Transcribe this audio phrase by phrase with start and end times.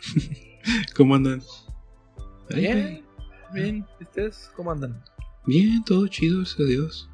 [0.96, 1.42] ¿Cómo andan?
[2.54, 3.04] Bien,
[3.52, 3.86] bien.
[4.00, 5.02] ¿Ustedes cómo andan?
[5.46, 7.10] Bien, todo chido, gracias a Dios.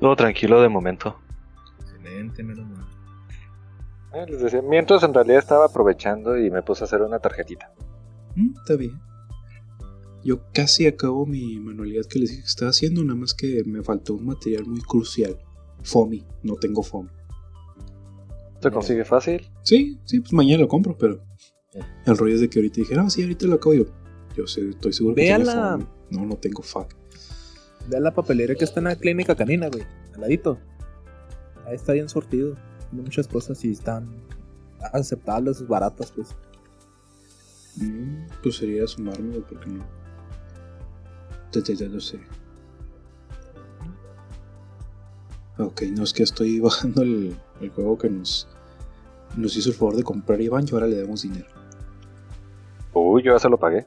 [0.00, 1.16] Todo tranquilo de momento.
[1.80, 2.84] Excelente, menos mal.
[4.14, 7.72] Eh, les decía, mientras en realidad estaba aprovechando y me puse a hacer una tarjetita.
[8.36, 9.00] Mm, está bien.
[10.24, 13.82] Yo casi acabo mi manualidad que les dije que estaba haciendo, nada más que me
[13.82, 15.36] faltó un material muy crucial.
[15.82, 17.10] FOMI, no tengo FOMI.
[18.60, 19.50] ¿Se consigue fácil?
[19.62, 21.24] Sí, sí, pues mañana lo compro, pero
[21.74, 23.84] el rollo es de que ahorita dije, ah, sí, ahorita lo acabo yo.
[24.36, 25.32] Yo sé, estoy seguro que.
[25.32, 25.86] FOMI.
[26.10, 26.94] No, no tengo fuck.
[27.88, 29.84] Ve a la papelera que está en la clínica canina, güey.
[30.14, 30.58] Al ladito.
[31.66, 32.56] Ahí está bien sortido.
[32.90, 34.08] Tiene muchas cosas y están
[34.92, 36.28] aceptables, baratas, pues.
[37.76, 39.84] Mm, pues sería sumarme, güey, porque no.
[41.52, 42.20] Ya, ya lo sé.
[45.58, 48.48] Ok, no es que estoy bajando el, el juego que nos,
[49.36, 51.61] nos hizo el favor de comprar Iván y ahora le damos dinero.
[52.94, 53.86] Uy, yo ya se lo pagué.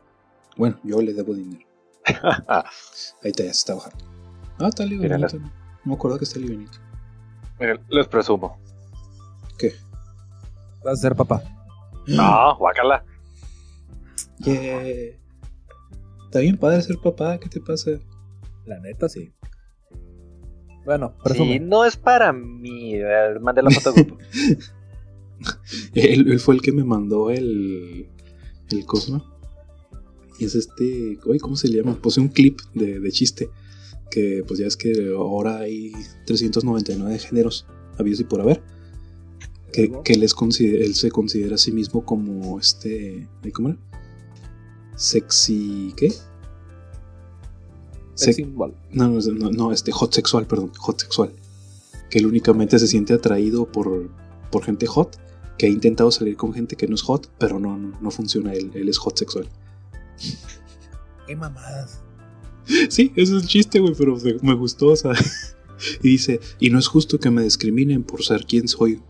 [0.58, 1.66] Bueno, yo le debo dinero.
[2.48, 2.64] Ahí
[3.31, 4.06] está, ya se está bajando.
[4.59, 5.28] Ah, está Mírala.
[5.28, 5.39] livianito.
[5.39, 5.52] No
[5.86, 6.78] me acuerdo que está livianito.
[7.59, 8.58] Miren, les presumo.
[9.58, 9.73] ¿Qué?
[10.84, 11.42] Vas a ser papá.
[12.08, 13.03] No, guácala.
[14.39, 14.81] Yeah.
[16.25, 17.92] Está bien padre ser papá, ¿qué te pasa?
[18.66, 19.34] La neta, sí.
[20.86, 21.59] Bueno, Sí, presume.
[21.62, 22.95] no es para mí.
[22.95, 24.17] Eh, Mandé la foto al grupo.
[25.94, 28.09] Él, él fue el que me mandó el.
[28.69, 29.23] El Cosmo.
[30.39, 31.19] Y es este.
[31.25, 31.99] Oye, ¿cómo se le llama?
[32.02, 33.49] Puse un clip de, de chiste.
[34.11, 35.91] Que pues ya es que ahora hay
[36.25, 37.66] 399 géneros
[37.97, 38.61] habidos y por haber.
[39.72, 40.27] Que, que él,
[40.94, 43.27] se considera a sí mismo como este.
[43.53, 43.77] ¿Cómo era?
[44.95, 45.94] Sexy.
[45.97, 46.13] ¿Qué?
[48.16, 51.33] Sex no, no, no, no, este hot sexual, perdón, hot sexual.
[52.09, 54.09] Que él únicamente se siente atraído por,
[54.52, 55.17] por gente hot,
[55.58, 58.53] que ha intentado salir con gente que no es hot, pero no, no, no funciona,
[58.53, 59.48] él, él es hot sexual.
[61.28, 62.03] Qué mamadas.
[62.89, 65.12] Sí, eso es un chiste, güey, pero me, me gustó, o sea.
[66.02, 69.03] Y dice, y no es justo que me discriminen por ser quien soy.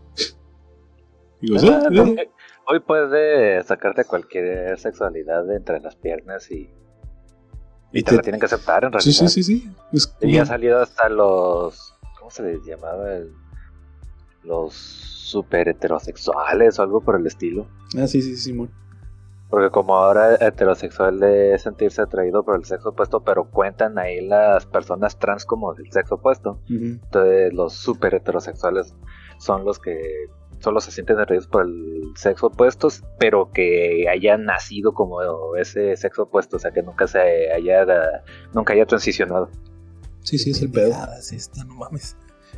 [1.40, 2.16] Digo, "Sí, Ah, no, eh".
[2.18, 2.30] eh,
[2.68, 6.68] Hoy puedes sacarte cualquier sexualidad de entre las piernas y,
[7.92, 9.28] y Y te, te- la tienen que aceptar en Sí, realidad.
[9.28, 9.70] sí, sí, sí.
[9.92, 11.94] Es Y ha salido hasta los.
[12.18, 13.14] ¿Cómo se les llamaba?
[13.14, 13.30] El-
[14.46, 17.66] los super heterosexuales o algo por el estilo.
[17.98, 18.70] Ah, sí, sí, Simón.
[19.50, 24.66] Porque como ahora heterosexual de sentirse atraído por el sexo opuesto, pero cuentan ahí las
[24.66, 26.60] personas trans como del sexo opuesto.
[26.68, 28.94] Entonces los super heterosexuales
[29.38, 30.26] son los que
[30.58, 35.20] solo se sienten atraídos por el sexo opuesto, pero que hayan nacido como
[35.56, 37.86] ese sexo opuesto, o sea que nunca se haya
[38.52, 39.48] nunca haya transicionado.
[40.22, 40.92] Sí, sí, es el pedo.
[41.18, 42.16] Esta, no mames.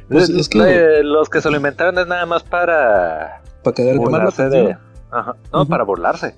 [0.08, 3.94] Pues es que- Eh, los que se lo inventaron es nada más para Para la
[3.98, 4.76] burlarse de
[5.10, 6.34] Ajá, no, para burlarse.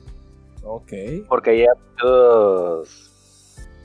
[0.63, 0.93] Ok.
[1.29, 3.07] Porque ya muchos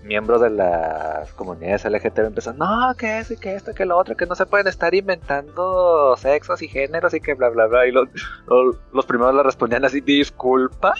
[0.04, 4.16] miembros de las comunidades LGTB empiezan, no, que eso y que esto, que lo otro,
[4.16, 7.88] que no se pueden estar inventando sexos y géneros y que bla, bla, bla.
[7.88, 8.08] Y los,
[8.48, 10.94] los, los primeros le respondían así, disculpa.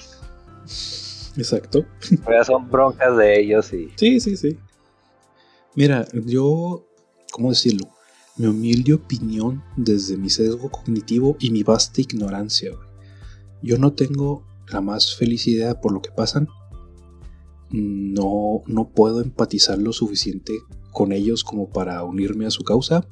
[1.38, 1.86] Exacto.
[2.26, 3.92] Pero son broncas de ellos y...
[3.98, 4.58] Sí, sí, sí.
[5.76, 6.86] Mira, yo,
[7.32, 7.88] ¿cómo decirlo?
[8.38, 12.72] Mi humilde opinión desde mi sesgo cognitivo y mi vasta ignorancia.
[12.72, 12.88] güey.
[13.62, 16.48] Yo no tengo la más feliz idea por lo que pasan.
[17.72, 20.54] No, no puedo empatizar lo suficiente
[20.92, 23.08] con ellos como para unirme a su causa,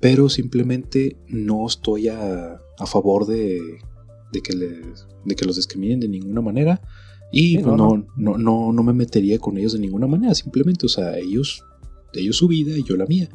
[0.00, 3.60] pero simplemente no estoy a, a favor de,
[4.32, 6.80] de que les, de que los discriminen de ninguna manera.
[7.32, 10.34] Y Sí, no, no, no, no, no me metería con ellos de ninguna manera.
[10.34, 11.64] Simplemente, o sea, ellos,
[12.14, 13.28] ellos su vida y yo la mía.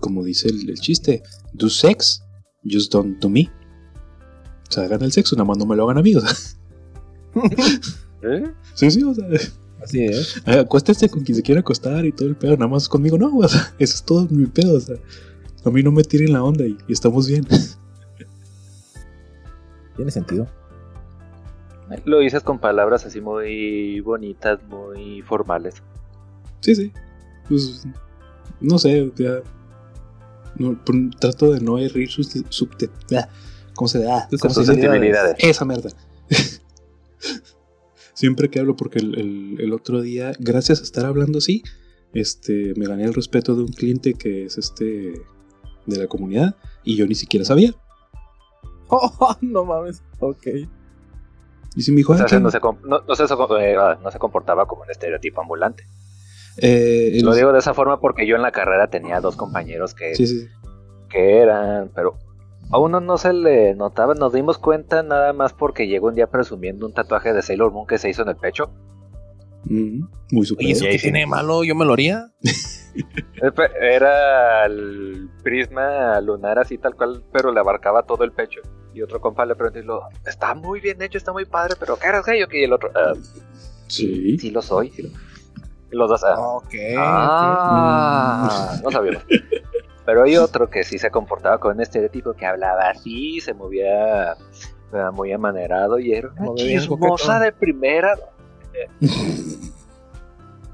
[0.00, 1.22] Como dice el, el chiste,
[1.52, 2.22] do sex,
[2.64, 3.50] just don't to me.
[4.68, 6.14] O sea, hagan el sexo, nada más no me lo hagan a mí.
[6.14, 6.30] O sea,
[8.22, 8.50] ¿Eh?
[8.74, 9.26] sí, sí, o sea,
[9.82, 10.42] Así es.
[10.46, 13.48] acuéstese con quien se quiera acostar y todo el pedo, nada más conmigo no, o
[13.48, 14.96] sea, eso es todo mi pedo, o sea,
[15.64, 17.46] a mí no me tiren la onda y, y estamos bien.
[19.96, 20.48] Tiene sentido.
[22.04, 25.82] Lo dices con palabras así muy bonitas, muy formales.
[26.60, 26.92] Sí, sí.
[27.48, 27.86] Pues,
[28.60, 29.40] no sé, ya.
[30.58, 30.78] No,
[31.20, 32.34] trato de no herir sus.
[32.50, 33.28] subte- ah,
[33.74, 34.26] ¿Cómo se da?
[34.28, 34.72] Tus ¿Cómo se dice?
[34.74, 35.36] Susceptibilidades.
[35.38, 35.90] Esa mierda.
[38.14, 41.62] Siempre que hablo, porque el, el- el otro día, gracias a estar hablando así,
[42.12, 45.22] este, me gané el respeto de un cliente que es este
[45.86, 47.74] de la comunidad y yo ni siquiera sabía.
[48.88, 50.02] Oh, no mames.
[50.18, 50.46] Ok.
[51.76, 52.40] Y si me dijo, O sea, "Ah, ¿qué?".
[52.40, 55.84] no, se, no, no se, eh, ah, no se comportaba como un estereotipo ambulante.
[56.60, 59.94] Eh, el- Lo digo de esa forma porque yo en la carrera tenía dos compañeros
[59.94, 60.46] que, Sí, sí.
[61.08, 62.16] que eran, pero
[62.70, 66.26] A uno no se le notaba, nos dimos cuenta nada más porque llegó un día
[66.26, 68.70] presumiendo un tatuaje de Sailor Moon que se hizo en el pecho.
[69.64, 70.00] Mm,
[70.32, 70.66] muy ¿Y super.
[70.66, 71.64] eso ahí qué tiene malo?
[71.64, 72.30] Yo me lo haría.
[73.80, 78.60] Era el prisma lunar así tal cual, pero le abarcaba todo el pecho.
[78.94, 81.96] Y otro compa le preguntó y lo, está muy bien hecho, está muy padre, pero
[81.98, 82.60] ¿qué eres gay o qué?
[82.60, 83.12] Y el otro, "Ah,
[83.86, 84.36] Sí.
[84.38, 84.90] sí lo soy.
[84.90, 85.10] sí lo-".
[85.90, 86.74] Los dos, "Ah, Ok.
[86.98, 89.22] Ah, no sabíamos.
[90.06, 94.36] Pero hay otro que sí se comportaba con un estereotipo que hablaba así, se movía
[95.12, 98.14] muy amanerado y era una chismosa de primera.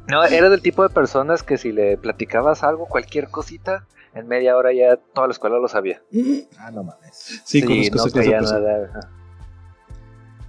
[0.06, 4.55] No, era del tipo de personas que si le platicabas algo, cualquier cosita, en media
[4.56, 6.02] hora ya toda la escuela lo sabía.
[6.58, 7.40] Ah, no mames.
[7.44, 9.10] Sí, conozco no esa clase de creía nada.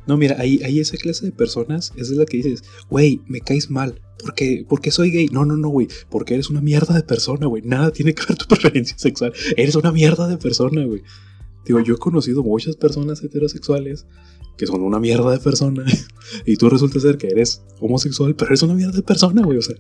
[0.08, 3.42] No, mira, ahí, ahí esa clase de personas, esa es la que dices, güey, me
[3.42, 4.02] caes mal.
[4.20, 5.28] porque porque soy gay?
[5.32, 5.88] No, no, no, güey.
[6.10, 7.64] Porque eres una mierda de persona, güey.
[7.64, 9.34] Nada tiene que ver tu preferencia sexual.
[9.58, 11.02] Eres una mierda de persona, güey.
[11.66, 14.06] Digo, yo he conocido muchas personas heterosexuales
[14.58, 15.84] que son una mierda de persona.
[16.46, 19.58] y tú resulta ser que eres homosexual, pero eres una mierda de persona, güey.
[19.58, 19.76] O sea,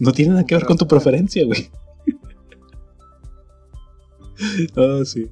[0.00, 1.70] no tiene nada que ver con tu preferencia, güey.
[4.76, 5.28] ah, sí.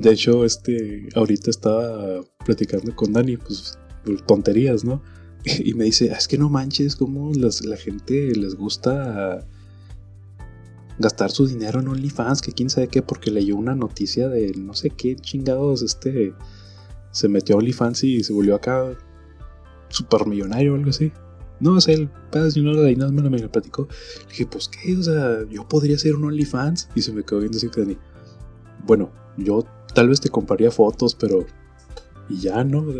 [0.00, 3.78] De hecho, este, ahorita estaba platicando con Dani, pues,
[4.26, 5.02] tonterías, ¿no?
[5.44, 9.46] Y me dice, "Ah, es que no manches, como la gente les gusta
[10.98, 14.74] gastar su dinero en OnlyFans, que quién sabe qué, porque leyó una noticia de no
[14.74, 16.34] sé qué chingados, este,
[17.12, 18.96] se metió a OnlyFans y se volvió acá
[19.90, 21.12] supermillonario o algo así.
[21.60, 23.86] No sé, el pedo de de me lo me lo platicó.
[24.22, 26.88] Le dije, pues qué, o sea, yo podría ser un OnlyFans.
[26.96, 27.98] Y se me quedó viendo así que Dani.
[28.84, 29.64] Bueno, yo
[29.94, 31.46] tal vez te compraría fotos, pero.
[32.28, 32.84] Y ya, ¿no?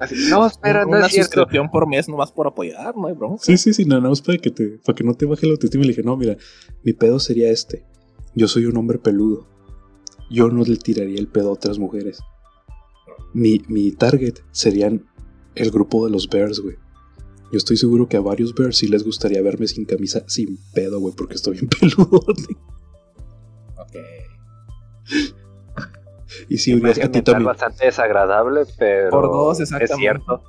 [0.00, 1.32] Así, no, espera, no Una es cierto.
[1.32, 3.42] suscripción por mes nomás por apoyar, no hay bronca.
[3.42, 5.84] Sí, sí, sí, nada más para que, te, para que no te baje la autoestima.
[5.84, 6.36] Y le dije, no, mira,
[6.82, 7.84] mi pedo sería este.
[8.34, 9.46] Yo soy un hombre peludo.
[10.30, 12.18] Yo no le tiraría el pedo a otras mujeres.
[13.32, 15.06] Mi, mi target serían
[15.54, 16.76] el grupo de los bears, güey.
[17.52, 20.98] Yo estoy seguro que a varios bears sí les gustaría verme sin camisa, sin pedo,
[20.98, 22.18] güey, porque estoy bien peludo.
[23.76, 23.96] Ok.
[26.48, 27.46] y si Imagen a ti mental también.
[27.46, 30.42] bastante desagradable, pero Por dos, es cierto.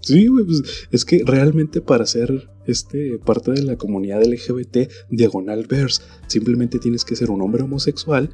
[0.00, 5.66] Sí, güey, pues es que realmente para ser este, parte de la comunidad LGBT diagonal
[5.66, 8.30] verse, simplemente tienes que ser un hombre homosexual,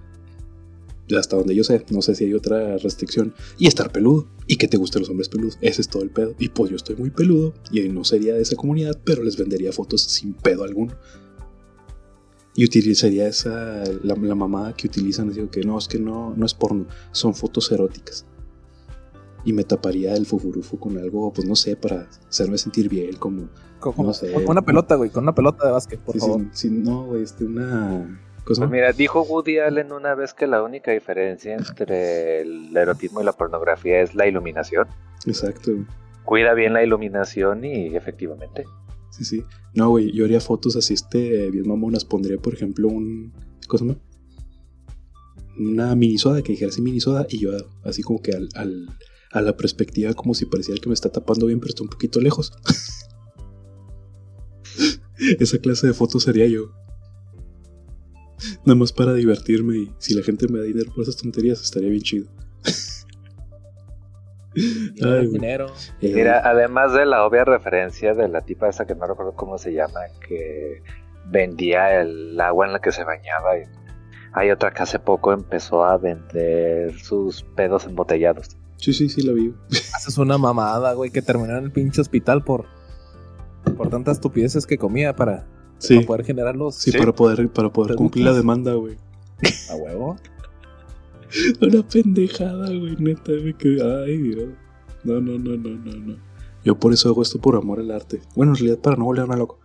[1.17, 4.69] hasta donde yo sé, no sé si hay otra restricción, y estar peludo, y que
[4.69, 6.35] te gusten los hombres peludos, ese es todo el pedo.
[6.39, 9.73] Y pues yo estoy muy peludo, y no sería de esa comunidad, pero les vendería
[9.73, 10.97] fotos sin pedo alguno.
[12.55, 16.47] Y utilizaría esa, la, la mamada que utilizan, digo que no, es que no, no
[16.47, 18.27] es porno, son fotos eróticas
[19.45, 23.49] y me taparía el fufurufo con algo, pues no sé, para hacerme sentir bien, como.
[23.99, 24.33] No sé.
[24.33, 26.41] con una pelota, güey, con una pelota de básquet, por sí, favor.
[26.53, 28.21] sí, sí, no, güey, este, una.
[28.45, 28.63] Cosa.
[28.63, 33.25] Pues mira, dijo Woody Allen una vez que la única diferencia entre el erotismo y
[33.25, 34.87] la pornografía es la iluminación.
[35.27, 35.73] Exacto.
[36.25, 38.65] Cuida bien la iluminación y efectivamente.
[39.17, 39.43] Sí, sí.
[39.75, 42.05] No, güey, yo haría fotos así, este, bien mamonas.
[42.05, 43.33] Pondría, por ejemplo, un.
[43.69, 43.97] ¿Cosa más?
[45.59, 47.53] Una mini soda, que dijera así mini soda, y yo
[47.85, 48.89] así como que al-
[49.31, 52.21] a la perspectiva, como si pareciera que me está tapando bien, pero está un poquito
[52.21, 52.53] lejos.
[55.39, 56.73] Esa clase de fotos sería yo.
[58.67, 61.89] Nada más para divertirme y si la gente me da dinero por esas tonterías, estaría
[61.89, 62.27] bien chido.
[64.55, 65.29] Dinero, Ay, güey.
[65.33, 65.67] dinero.
[66.01, 69.59] Eh, Mira, además de la obvia referencia de la tipa esa que no recuerdo cómo
[69.59, 70.83] se llama, que
[71.27, 73.59] vendía el agua en la que se bañaba.
[73.59, 73.63] y
[74.37, 78.57] hay otra que hace poco empezó a vender sus pedos embotellados.
[78.79, 79.55] Sí, sí, sí, la vi.
[79.95, 82.67] Haces una mamada, güey, que terminó en el pinche hospital por,
[83.77, 85.47] por tantas estupideces que comía para,
[85.79, 86.99] Sí, para poder generar los sí, Sí.
[86.99, 88.97] para poder, para poder cumplir la demanda, güey.
[89.71, 90.17] a huevo.
[91.61, 94.05] Una pendejada, güey, neta, me quedé.
[94.05, 94.49] Ay, Dios.
[95.05, 96.17] No, no, no, no, no, no.
[96.65, 98.23] Yo por eso hago esto por amor al arte.
[98.35, 99.61] Bueno, en realidad para no volverme loco.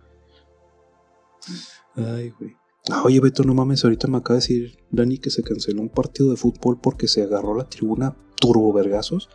[1.96, 2.56] Ay, güey.
[2.90, 5.90] Ah, oye, Beto, no mames, ahorita me acaba de decir Dani que se canceló un
[5.90, 9.28] partido de fútbol porque se agarró la tribuna turbo vergazos.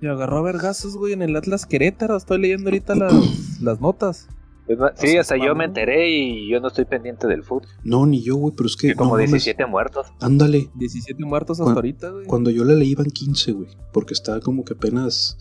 [0.00, 2.16] Y agarró a vergazos, güey, en el Atlas Querétaro.
[2.16, 4.28] Estoy leyendo ahorita las, las notas.
[4.78, 7.68] Más, Sí, sea, hasta es yo me enteré y yo no estoy pendiente del fútbol.
[7.84, 8.88] No, ni yo, güey, pero es que.
[8.88, 10.06] Que como no mames, 17 muertos.
[10.20, 10.70] Ándale.
[10.74, 12.26] 17 muertos hasta ahorita, güey.
[12.26, 13.68] Cuando yo la leí iban 15, güey.
[13.92, 15.36] Porque estaba como que apenas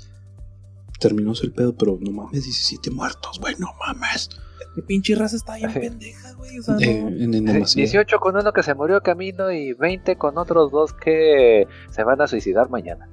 [1.00, 4.30] terminó el pedo, pero no mames, 17 muertos, güey, no mames.
[4.76, 6.60] Qué pinche raza está bien pendeja, güey.
[6.60, 7.08] O sea, Eh, no.
[7.10, 7.86] en, en demasiado.
[7.86, 12.22] 18 con uno que se murió camino y 20 con otros dos que se van
[12.22, 13.10] a suicidar mañana.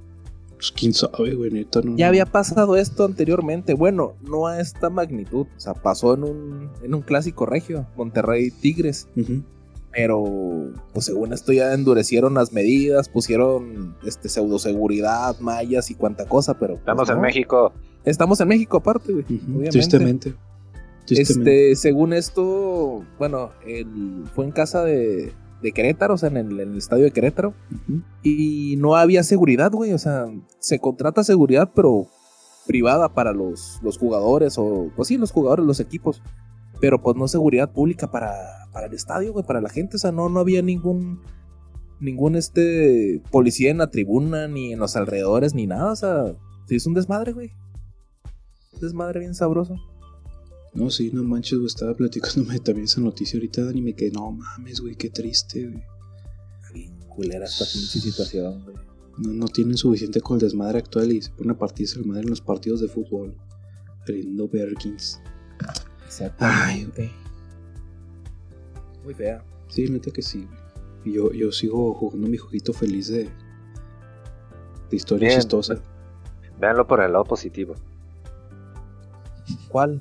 [0.62, 1.97] Pues quién sabe, güey, neta, no.
[1.97, 3.75] Ya había pasado esto anteriormente.
[3.75, 5.49] Bueno, no a esta magnitud.
[5.57, 7.88] O sea, pasó en un, en un clásico regio.
[7.97, 9.09] Monterrey Tigres.
[9.90, 16.57] Pero, pues según esto ya endurecieron las medidas, pusieron este pseudoseguridad, mallas y cuanta cosa,
[16.57, 16.75] pero.
[16.75, 17.23] pues, Estamos en no.
[17.23, 17.73] México.
[18.04, 19.25] Estamos en México aparte, güey.
[19.25, 19.71] Ujú, obviamente.
[19.71, 20.35] Tristemente.
[21.07, 21.73] Tristemente.
[21.73, 26.61] Este, según esto, bueno, el, fue en casa de, de Querétaro, o sea, en el,
[26.61, 27.54] en el estadio de Querétaro,
[28.23, 30.26] y no había seguridad, güey, o sea,
[30.59, 32.09] se contrata seguridad, pero
[32.66, 36.23] privada para los, los jugadores, o pues sí, los jugadores, los equipos,
[36.81, 38.35] pero pues no seguridad pública para,
[38.73, 41.21] para el estadio, güey, para la gente, o sea, no, no había ningún,
[42.00, 46.35] ningún este policía en la tribuna, ni en los alrededores, ni nada, o sea,
[46.66, 47.52] se hizo un desmadre, güey.
[48.73, 49.76] Un Desmadre bien sabroso.
[50.74, 51.66] No, sí, no manches, güey.
[51.66, 53.80] Estaba platicándome también esa noticia ahorita, Dani.
[53.80, 55.82] y Me quedé, no mames, güey, qué triste, güey.
[56.72, 58.76] Bien culera esta pinche situación, güey.
[59.18, 62.22] No, no tienen suficiente con el desmadre actual y se pone a partirse el madre
[62.22, 63.36] en los partidos de fútbol.
[64.06, 65.20] Lindo Berkins.
[66.06, 67.12] Exactamente.
[69.04, 69.44] Muy fea.
[69.68, 70.58] Sí, neta que sí, güey.
[71.04, 73.24] Y yo, yo sigo jugando mi jueguito feliz de,
[74.88, 75.40] de historia Bien.
[75.40, 75.82] chistosa.
[76.60, 77.74] Véanlo por el lado positivo.
[79.68, 80.00] ¿Cuál?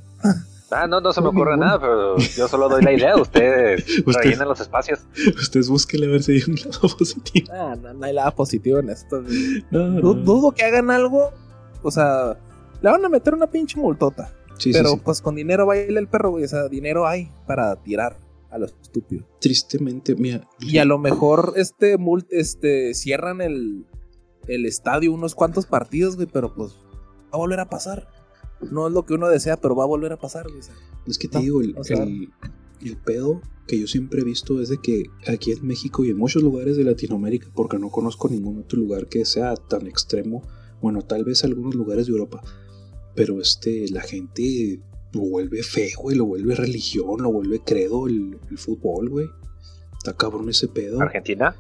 [0.72, 3.16] Ah, no, no se me ocurre nada, pero yo solo doy la idea.
[3.18, 5.00] Ustedes Usted- rellenan los espacios.
[5.38, 7.48] Ustedes búsquenle a ver si hay un lado positivo.
[7.54, 9.22] Ah, no, no hay nada positivo en esto.
[9.22, 9.64] güey.
[9.72, 10.22] No, Du- no.
[10.24, 11.32] Dudo que hagan algo.
[11.84, 12.38] O sea,
[12.82, 14.34] le van a meter una pinche multota.
[14.58, 15.02] Sí, pero sí.
[15.04, 16.44] pues con dinero baila el perro, güey.
[16.44, 18.18] O sea, dinero hay para tirar
[18.52, 19.26] a los estúpidos.
[19.40, 20.48] Tristemente, mira.
[20.60, 23.86] Y a lo mejor este, mul- este cierran el,
[24.48, 26.28] el estadio unos cuantos partidos, güey.
[26.32, 26.74] Pero pues
[27.26, 28.08] va a volver a pasar.
[28.70, 30.46] No es lo que uno desea, pero va a volver a pasar.
[31.08, 32.30] Es que te No, digo, el, o sea- el,
[32.84, 36.18] el pedo que yo siempre he visto es de que aquí en México y en
[36.18, 40.44] muchos lugares de Latinoamérica, porque no conozco ningún otro lugar que sea tan extremo,
[40.82, 42.42] bueno, tal vez algunos lugares de Europa,
[43.16, 44.80] pero este, la gente
[45.14, 49.28] lo vuelve fe, güey, lo vuelve religión, lo vuelve credo el, el fútbol, güey.
[49.98, 51.00] Está cabrón ese pedo.
[51.02, 51.56] Argentina.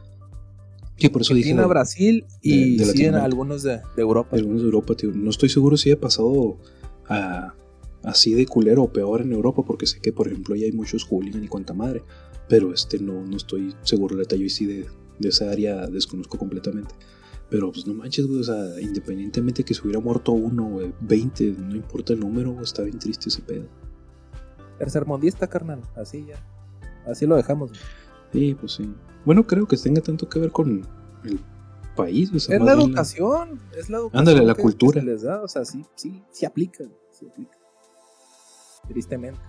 [0.98, 4.36] Sí, por eso dije Argentina, Brasil y de sí, en algunos de, de Europa.
[4.36, 5.12] algunos de Europa, tío.
[5.13, 6.58] No estoy seguro si he pasado
[7.11, 7.55] a-
[8.03, 11.03] así de culero o peor en Europa, porque sé que, por ejemplo, ya hay muchos
[11.05, 12.03] hooligan y cuanta madre.
[12.49, 14.35] Pero este no, no estoy seguro, neta.
[14.35, 14.87] Yo sí de,
[15.19, 16.93] de esa área desconozco completamente.
[17.49, 18.39] Pero pues no manches, güey.
[18.39, 22.63] O sea, independientemente que se hubiera muerto uno, güey, 20, no importa el número, güey,
[22.63, 23.67] está bien triste ese pedo.
[24.77, 25.81] Tercermundista, carnal.
[25.95, 26.35] Así ya.
[27.05, 27.69] Así lo dejamos.
[27.71, 27.81] güey.
[28.33, 28.89] Sí, pues sí.
[29.25, 30.83] Bueno, creo que tenga tanto que ver con
[31.23, 31.39] el
[31.95, 33.59] país, o sea, Es la educación.
[33.77, 34.19] Es la educación.
[34.19, 34.95] Ándale, la que- cultura.
[34.95, 35.41] que se les da.
[35.43, 36.83] O sea, sí, sí, sí aplica.
[37.27, 37.57] Aplica.
[38.87, 39.39] Tristemente.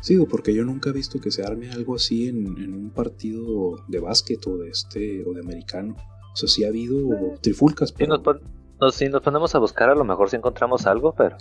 [0.00, 3.76] Sí, porque yo nunca he visto que se arme algo así en, en un partido
[3.88, 5.96] de básquet o de este o de americano.
[6.32, 6.98] O sea, sí ha habido
[7.40, 8.14] trifulcas, Si pero...
[8.14, 8.40] nos, pon-
[8.80, 11.36] nos- si nos ponemos a buscar, a lo mejor si encontramos algo, pero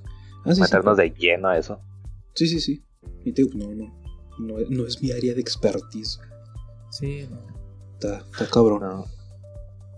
[0.46, 1.80] Ah, sí, sí, meternos de lleno a eso.
[2.36, 2.84] Sí, sí, sí.
[3.26, 3.94] Y te digo, no, no,
[4.40, 6.20] no, es- no es mi área de expertise.
[6.92, 7.40] Sí, no.
[7.94, 8.82] Está, está cabrón.
[8.82, 9.06] No.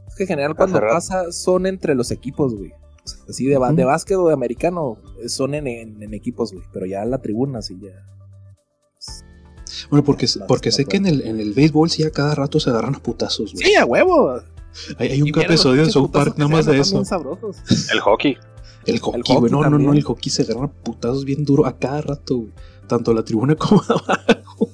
[0.08, 2.74] Es que en general cuando pasa son entre los equipos, güey.
[3.06, 3.76] O sea, así de, Ujú.
[3.76, 6.66] de básquet o de americano eh, son en, en- en equipos, güey.
[6.74, 7.92] Pero ya en la tribuna sí ya.
[9.90, 12.70] Bueno, porque, porque sé que en el, en el béisbol sí a cada rato se
[12.70, 13.66] agarran a putazos, güey.
[13.66, 14.40] Sí, a huevo.
[14.98, 17.02] Hay, hay un los episodio de pinches South Park nada más de eso.
[17.94, 18.38] El hockey.
[18.86, 19.52] El hockey, güey.
[19.52, 22.54] No, no, no, el hockey se agarran a putazos bien duro a cada rato, güey.
[22.88, 24.70] Tanto a la tribuna como abajo.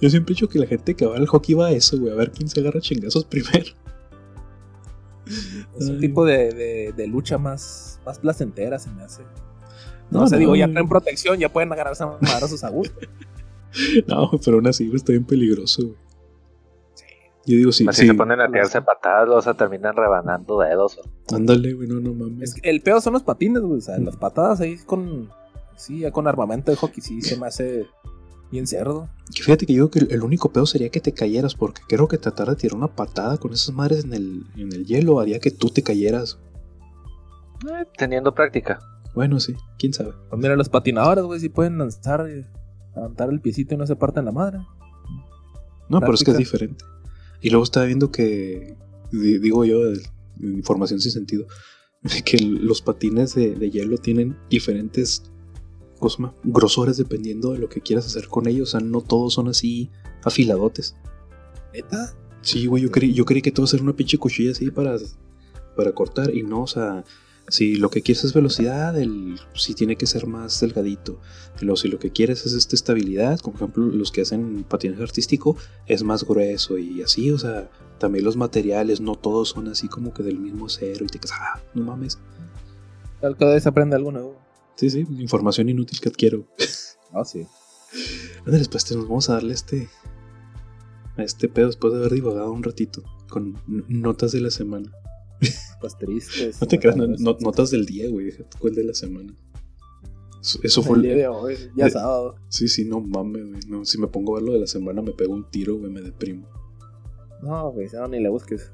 [0.00, 2.12] Yo siempre he dicho que la gente que va al hockey va a eso, güey.
[2.12, 3.66] A ver quién se agarra chingazos primero.
[5.78, 9.22] Es un tipo de, de- de lucha más, más placentera, se me hace.
[10.10, 12.70] No, No, o sea, no, digo, ya traen protección, ya pueden agarrarse a madrazos a
[12.70, 12.98] gusto.
[14.06, 15.96] No, pero aún así, güey, está bien peligroso, güey.
[17.46, 18.06] Yo digo, sí, sí.
[18.06, 21.00] se ponen a tirarse patadas, o sea, terminan rebanando dedos.
[21.34, 22.54] Ándale, güey, no, no mames.
[22.54, 23.78] Es que el peor son los patines, güey.
[23.78, 25.28] O sea, las patadas ahí con.
[25.76, 27.86] Sí, ya con armamento de hockey, sí se me hace
[28.54, 29.08] bien cerdo.
[29.32, 32.18] Fíjate que yo creo que el, único pedo sería que te cayeras, porque creo que
[32.18, 35.50] tratar de tirar una patada con esas madres en el, en el hielo haría que
[35.50, 36.38] tú te cayeras.
[37.68, 38.78] Eh, teniendo práctica.
[39.14, 40.12] Bueno, sí, quién sabe.
[40.30, 42.46] Pues mira, los patinadores, güey, sí pueden lanzar, eh,
[42.94, 44.58] levantar el piecito y no se parten la madre.
[45.88, 46.84] No, pero es que es diferente.
[47.40, 48.76] Y luego estaba viendo que,
[49.10, 49.78] di- digo yo,
[50.40, 51.46] información sin sentido,
[52.24, 55.30] que los patines de, de hielo tienen diferentes
[55.98, 56.34] ¿cómo se llama?
[56.42, 58.68] grosores dependiendo de lo que quieras hacer con ellos.
[58.68, 59.90] O sea, no todos son así
[60.22, 60.96] afiladotes.
[61.72, 62.14] ¿Neta?
[62.42, 64.96] Sí, güey, yo creí, yo creí que todo era una pinche cuchilla así para,
[65.76, 67.04] para cortar y no, o sea,
[67.48, 71.20] si lo que quieres es velocidad, el, sí tiene que ser más delgadito.
[71.60, 75.02] Luego, si lo que quieres es esta estabilidad, como por ejemplo los que hacen patinaje
[75.02, 79.88] artístico, es más grueso y así, o sea, también los materiales, no todos son así
[79.88, 82.18] como que del mismo acero y te quedas, ah, no mames.
[83.20, 84.43] Tal cada vez aprende algo nuevo.
[84.76, 86.46] Sí, sí, información inútil que adquiero.
[87.12, 87.46] Ah, sí.
[88.44, 89.88] Ándale, pues vamos a darle este.
[91.16, 93.02] A este pedo después de haber divagado un ratito.
[93.28, 93.56] Con
[93.88, 94.90] notas de la semana.
[95.80, 96.60] Pues tristes.
[96.62, 98.32] No te creas, no- no- notas del día, güey.
[98.58, 99.34] Cuál de la semana.
[100.40, 100.96] Eso, eso fue.
[100.96, 102.36] El día de hoy, ya de- sábado.
[102.48, 103.60] Sí, sí, no mames, güey.
[103.68, 105.90] No, si me pongo a ver lo de la semana, me pego un tiro, güey,
[105.92, 106.48] me deprimo.
[107.42, 108.72] No, güey, no, ni le busques.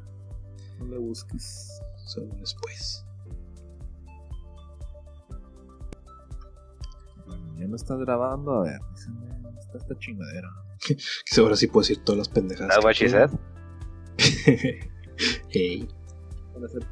[0.78, 1.80] No le busques.
[2.04, 3.04] O sea, después.
[7.60, 8.80] Ya no estás grabando, a ver.
[8.94, 10.48] díseme, ¿dónde Está esta chingadera.
[11.30, 12.74] Que ahora sí puedo decir todas las pendejadas.
[12.74, 13.30] That's what que she said.
[14.16, 14.86] quiero.
[15.50, 15.88] Ey.
[16.54, 16.82] Van a hacer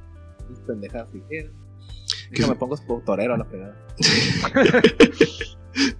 [0.50, 1.52] mis pendejadas si quieren.
[2.34, 3.74] Que me por torero a la pegada.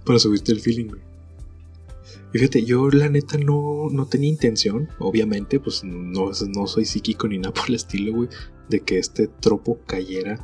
[0.05, 1.03] Para subirte el feeling, güey.
[2.35, 7.27] Y Fíjate, yo la neta no, no tenía intención, obviamente, pues no, no soy psíquico
[7.27, 8.29] ni nada por el estilo, güey,
[8.69, 10.39] de que este tropo cayera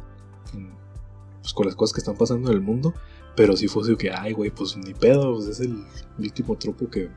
[1.45, 2.95] pues, con las cosas que están pasando en el mundo.
[3.37, 5.85] Pero si fuese que, ay, güey, pues ni pedo, pues es el
[6.19, 7.11] último tropo que,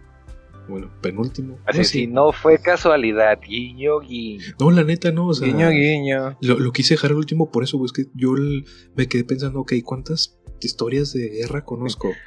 [0.68, 1.58] bueno, penúltimo.
[1.66, 2.08] Así no, si sí.
[2.08, 4.44] no fue casualidad, guiño, guiño.
[4.60, 6.38] No, la neta no, o sea, guiño, guiño.
[6.42, 7.86] Lo, lo quise dejar al último por eso, güey.
[7.86, 8.66] Es que yo el-
[8.96, 12.10] me quedé pensando, ok, ¿cuántas historias de guerra conozco?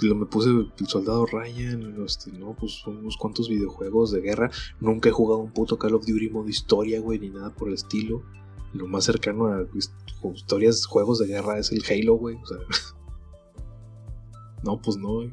[0.00, 4.48] Lo, me puse el soldado Ryan, este, no, pues unos cuantos videojuegos de guerra.
[4.80, 7.74] Nunca he jugado un puto Call of Duty modo historia, güey, ni nada por el
[7.74, 8.22] estilo.
[8.72, 9.92] Lo más cercano a his-
[10.34, 12.36] historias, juegos de guerra es el Halo, güey.
[12.36, 12.58] O sea,
[14.64, 15.32] no, pues no, güey.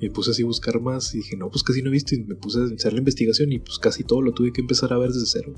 [0.00, 2.14] Me puse así a buscar más y dije, no, pues casi no he visto.
[2.14, 4.92] Y me puse a hacer la investigación y pues casi todo lo tuve que empezar
[4.92, 5.54] a ver desde cero.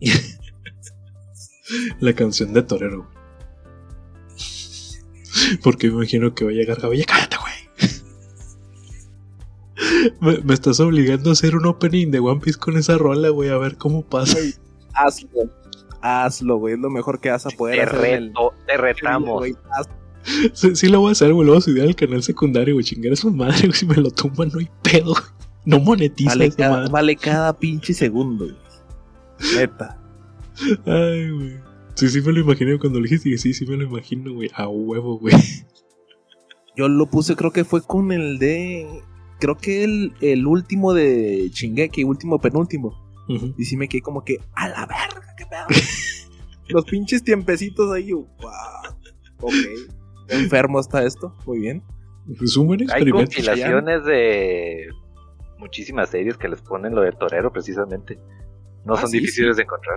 [2.00, 3.08] La canción de Torero.
[5.62, 7.06] Porque me imagino que va a llegar Gabriel.
[7.06, 7.36] ¡Cállate!
[10.20, 13.48] Me, me estás obligando a hacer un opening de One Piece con esa rola, güey.
[13.50, 14.38] A ver cómo pasa.
[14.94, 15.50] Hazlo.
[16.02, 16.74] Hazlo, güey.
[16.74, 18.14] Es lo mejor que vas a poder Te hacer.
[18.14, 18.32] el-
[18.66, 19.44] te retamos.
[20.52, 21.46] Sí, sí lo voy a hacer, güey.
[21.46, 22.84] Lo voy a subir al canal secundario, güey.
[22.84, 23.72] Chingar a su madre, güey.
[23.72, 25.14] Si me lo tumban, no hay pedo.
[25.64, 26.90] No monetiza Vale esa cada, madre.
[26.90, 28.56] vale cada pinche segundo, güey.
[29.56, 29.98] Neta.
[30.86, 31.54] Ay, güey.
[31.94, 33.28] Sí, sí me lo imaginé cuando lo dijiste.
[33.28, 34.50] Dije, sí, sí me lo imagino, güey.
[34.54, 35.34] A huevo, güey.
[36.76, 38.86] Yo lo puse, creo que fue con el de.
[39.40, 42.94] Creo que el, el último de Shingeki, último penúltimo.
[43.56, 45.66] Y sí me quedé como que, a la verga, qué pedo.
[46.68, 48.94] Los pinches tiempecitos ahí, yo, wow.
[49.40, 49.54] Ok.
[50.28, 51.34] Enfermo está esto.
[51.46, 51.82] Muy bien.
[52.42, 53.30] Es un buen Hay experimento.
[53.32, 54.86] compilaciones de
[55.58, 58.18] muchísimas series que les ponen lo de torero precisamente.
[58.84, 59.96] No Ah, son sí, difíciles de encontrar.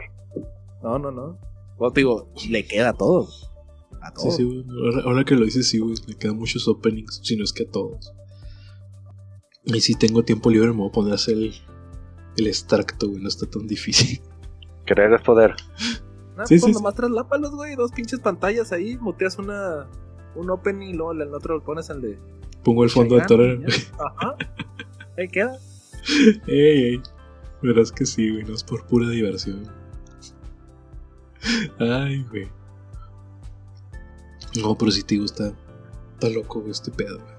[0.83, 1.37] No, no, no.
[1.77, 3.27] Bueno, te digo, le queda a todo.
[4.01, 4.31] A todo.
[4.31, 4.63] Sí, sí, güey.
[4.83, 5.95] Ahora, ahora que lo dices, sí, güey.
[6.07, 8.13] Le quedan muchos openings, si no es que a todos.
[9.65, 11.53] Y si tengo tiempo libre, me voy a poner a hacer el,
[12.37, 13.21] el extracto, güey.
[13.21, 14.21] No está tan difícil.
[14.85, 15.55] Querer es poder.
[16.35, 17.75] No, Sí, pues sí, nomás traslápalos, güey.
[17.75, 18.97] Dos pinches pantallas ahí.
[18.97, 19.87] Muteas una.
[20.35, 22.17] Un opening y luego el otro lo pones al de.
[22.63, 24.03] Pongo el fondo de ya.
[24.03, 24.35] Ajá.
[25.17, 25.57] Ahí queda.
[26.47, 27.01] ey, ey.
[27.61, 28.43] Verás que sí, güey.
[28.43, 29.63] No es por pura diversión.
[31.79, 32.49] Ay, güey.
[34.59, 35.53] No, pero si te digo, está,
[36.13, 37.32] está loco, güey, este pedo, güey.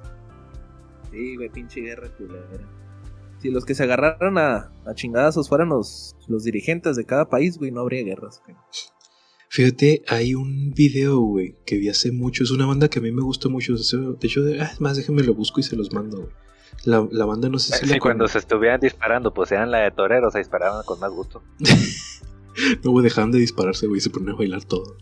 [1.14, 2.48] Sí, güey, pinche guerra culera.
[3.40, 7.56] Si los que se agarraran a, a chingadazos fueran los, los dirigentes de cada país,
[7.58, 8.40] güey, no habría guerras.
[8.44, 8.56] güey.
[9.48, 12.42] Fíjate, hay un video, güey, que vi hace mucho.
[12.42, 13.74] Es una banda que a mí me gusta mucho.
[13.74, 16.32] De hecho, de- ah, es más, déjenme lo busco y se los mando, güey.
[16.84, 19.78] La, la banda no sé si Sí, la cuando se estuvieran disparando, pues eran la
[19.78, 21.42] de toreros, se disparaban con más gusto.
[22.84, 24.96] No, güey, dejaban de dispararse, güey, se ponían a bailar todo.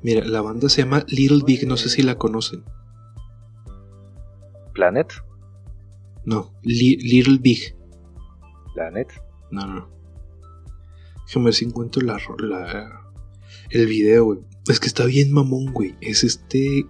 [0.00, 2.62] Mira, la banda se llama Little Big, no sé si la conocen.
[4.78, 5.08] Planet,
[6.24, 7.74] No, Li- Little Big.
[8.74, 9.08] Planet.
[9.50, 9.88] No, no.
[11.26, 13.10] Déjame ver si encuentro la, la-
[13.70, 14.38] el video, güey.
[14.68, 15.96] Es que está bien mamón, güey.
[16.00, 16.86] Es este.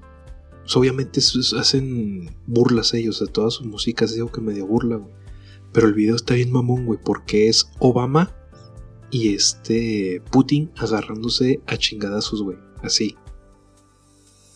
[0.61, 1.20] pues, obviamente
[1.59, 3.20] hacen burlas ellos.
[3.20, 5.14] De toda su música es algo que medio burla, güey.
[5.72, 6.98] Pero el video está bien mamón, güey.
[7.03, 8.31] Porque es Obama
[9.11, 12.59] y este Putin agarrándose a chingadazos, güey.
[12.83, 13.16] Así.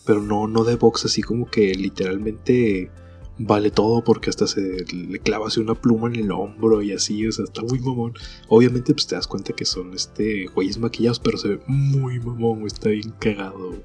[0.05, 2.91] Pero no, no de box, así como que literalmente
[3.37, 7.25] vale todo porque hasta se le clava así una pluma en el hombro y así,
[7.27, 8.13] o sea, está muy mamón.
[8.47, 12.59] Obviamente pues te das cuenta que son este güeyes maquillados, pero se ve muy mamón,
[12.59, 13.69] güey, está bien cagado.
[13.69, 13.83] güey.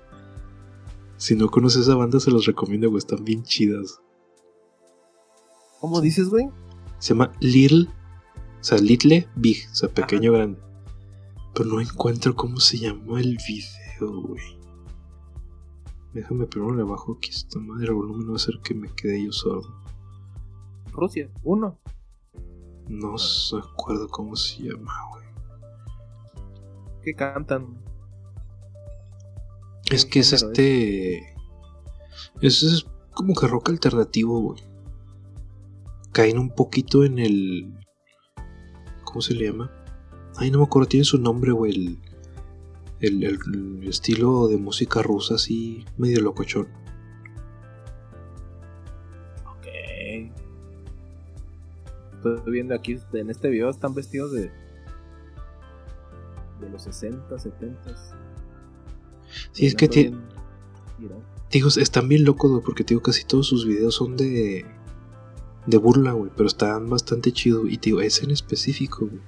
[1.16, 4.00] Si no conoces esa banda se los recomiendo, güey, están bien chidas.
[5.80, 6.48] ¿Cómo dices, güey?
[6.98, 7.86] Se llama Little,
[8.60, 10.58] o sea, Little Big, o sea, pequeño grande.
[11.54, 14.57] Pero no encuentro cómo se llama el video, güey.
[16.14, 19.24] Déjame primero le bajo aquí esta madre, el volumen va a hacer que me quede
[19.24, 19.68] yo sordo.
[20.92, 21.78] Rusia, uno.
[22.88, 25.24] No s- me acuerdo cómo se llama, güey.
[27.02, 27.78] Que cantan.
[29.90, 31.18] Es que es este.
[32.40, 34.62] Es, es como que rock alternativo, güey.
[36.12, 37.74] Caen un poquito en el.
[39.04, 39.70] ¿Cómo se le llama?
[40.36, 41.72] Ay, no me acuerdo, tiene su nombre, güey.
[41.72, 41.98] El,
[43.00, 46.68] el, el- estilo de música rusa, así, medio locochón.
[49.46, 49.66] Ok.
[52.14, 54.50] Estoy viendo aquí, en este video están vestidos de.
[56.60, 57.96] de los 60, 70.
[59.52, 60.14] Sí, es que ti-
[61.50, 64.66] Digo, están bien locos, güey, porque digo, casi todos sus videos son de.
[65.66, 67.62] de burla, güey, pero están bastante chidos.
[67.70, 69.22] Y digo, ese en específico, güey.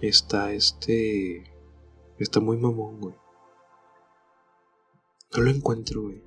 [0.00, 1.44] Está este.
[2.20, 3.14] Está muy mamón, güey.
[5.36, 6.22] No lo encuentro, güey.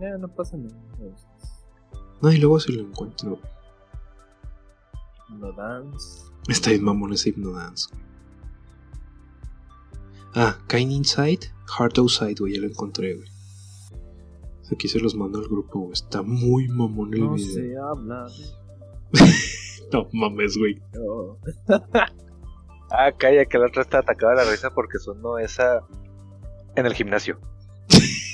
[0.00, 0.76] Ya, no pasa nada.
[2.22, 3.38] No, y luego si lo encuentro.
[5.30, 6.22] No dance.
[6.48, 7.88] Está bien mamón ese Hypnodance.
[7.92, 8.04] güey.
[10.34, 11.40] Ah, Kind Inside,
[11.78, 13.28] Heart Outside, güey, ya lo encontré, güey.
[14.70, 15.92] Aquí se los mando al grupo, güey.
[15.92, 17.54] Está muy mamón el No video.
[17.54, 18.26] se habla
[19.92, 20.74] No mames, güey.
[20.74, 21.36] de.
[22.98, 25.80] Ah, calla, que la otra está atacada de la risa porque sonó esa
[26.76, 27.38] en el gimnasio.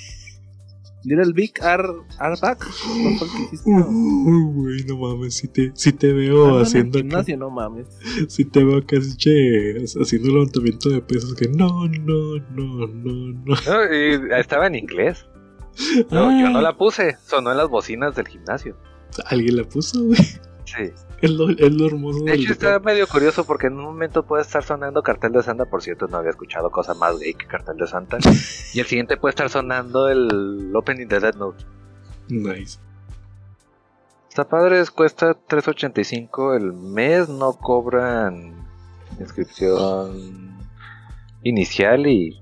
[1.04, 1.82] Little Big Are,
[2.18, 2.58] are Back.
[2.58, 3.70] ¿Cuál fue el que hiciste?
[3.70, 3.88] No.
[3.88, 7.50] Uy, güey, no mames, si te, si te veo Ando en el haciendo gimnasio, no
[7.50, 7.88] mames.
[8.28, 13.54] si te veo acá, che, haciendo levantamiento de pesos, que no, no, no, no, no.
[13.66, 15.26] No, y estaba en inglés.
[16.10, 18.76] No, yo no la puse, sonó en las bocinas del gimnasio.
[19.26, 20.18] Alguien la puso, güey.
[20.76, 20.90] Sí.
[21.20, 24.42] Es lo, es lo hermoso De hecho, está medio curioso porque en un momento puede
[24.42, 25.66] estar sonando Cartel de Santa.
[25.66, 28.18] Por cierto, no había escuchado cosa más gay que Cartel de Santa.
[28.74, 31.64] y el siguiente puede estar sonando el opening de Dead Note.
[32.28, 32.78] Nice.
[34.28, 38.66] Está padre, es- cuesta 3.85 el mes, no cobran
[39.20, 40.58] inscripción
[41.42, 42.40] inicial y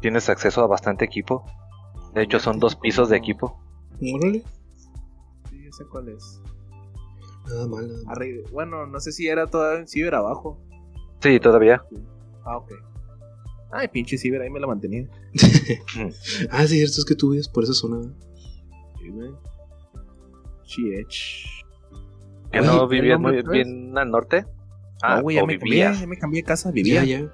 [0.00, 1.44] tienes acceso a bastante equipo.
[2.14, 3.58] De hecho, son dos pisos de equipo.
[4.14, 4.44] Órale.
[5.48, 6.40] Sí, yo sé cuál es.
[7.48, 8.16] Nada mal, nada mal.
[8.16, 10.60] Arri- Bueno, no sé si era todavía en Ciber abajo.
[11.20, 11.82] Sí, todavía.
[12.44, 12.72] Ah, ok.
[13.70, 15.08] Ay, pinche Ciber, ahí me la mantenía.
[16.50, 18.00] Ah, sí, cierto, es que tú vives por esa zona.
[18.98, 19.30] Sí, güey.
[20.64, 21.44] Chiech.
[22.52, 24.46] ¿Que no ¿el vivías muy bien al norte?
[25.02, 26.00] Ah, güey, ya me cambié, vivías.
[26.00, 27.04] ya me cambié de casa, vivía.
[27.04, 27.32] Ya, ya.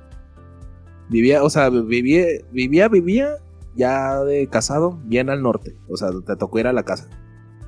[1.08, 3.36] Vivía, o sea, vivía, vivía, vivía
[3.76, 5.76] ya de casado, bien al norte.
[5.88, 7.08] O sea, te tocó ir a la casa.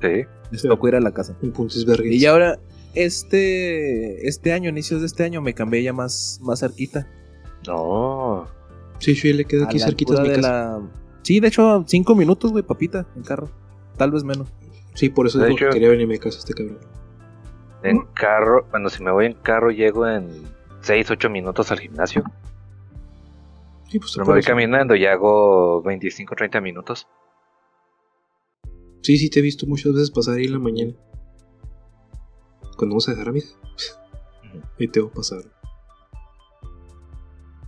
[0.01, 0.67] Sí.
[0.67, 1.35] Tocó ir a la casa.
[1.41, 2.07] En Puntis Vergas.
[2.07, 2.57] Y ahora,
[2.95, 7.07] este, este año, inicios de este año, me cambié ya más, más cerquita.
[7.67, 8.47] No.
[8.99, 10.41] Sí, sí, le queda aquí cerquita de mi casa.
[10.49, 10.81] la-
[11.21, 13.49] Sí, de hecho, cinco minutos, güey, papita, en carro.
[13.97, 14.47] Tal vez menos.
[14.93, 16.79] Sí, por eso De digo que hecho- quería venirme a casa este cabrón.
[17.83, 20.29] En carro, bueno, si me voy en carro llego en
[20.81, 22.23] 6, 8 minutos al gimnasio.
[23.89, 27.07] Sí, pues Pero me voy caminando y hago 25, 30 minutos.
[29.01, 30.93] Sí, sí, te he visto muchas veces pasar ahí en la mañana.
[32.77, 33.53] Cuando vamos a dejar a mi hija.
[34.79, 35.39] Ahí te voy a pasar.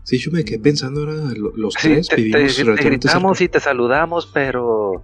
[0.03, 3.37] Sí, yo me quedé pensando ahora, lo- los Sí, tres te, te- vivimos te gritamos
[3.37, 3.43] cerca.
[3.43, 5.03] y te saludamos, pero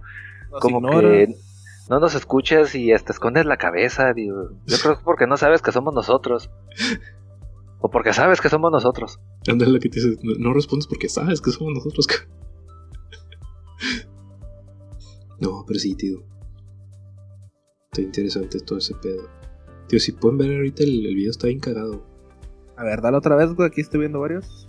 [0.50, 1.00] Nos como ignora.
[1.08, 1.36] que
[1.88, 4.12] no nos escuchas y hasta escondes la cabeza.
[4.12, 4.50] Digo.
[4.66, 6.50] Yo creo que es porque no sabes que somos nosotros.
[7.78, 9.20] O porque sabes que somos nosotros.
[9.48, 12.06] Ándale, lo que te dices, no, no respondes porque sabes que somos nosotros.
[15.40, 16.22] no, pero sí, tío.
[17.92, 19.28] Está interesante todo ese pedo.
[19.88, 22.04] Tío, si pueden ver ahorita el, el video está bien cagado.
[22.76, 24.68] A ver, dale otra vez, güey, aquí estoy viendo varios.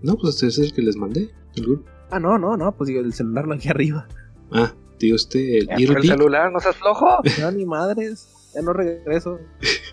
[0.00, 1.90] No, pues este es el que les mandé, el grupo.
[2.10, 4.06] Ah, no, no, no, pues digo, el celular lo aquí arriba.
[4.50, 7.18] Ah, tío, este, el Ya, Little pero el celular, no seas flojo.
[7.40, 8.52] No, ni madres.
[8.54, 9.38] Ya no regreso.